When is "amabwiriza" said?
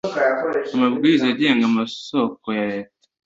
0.75-1.25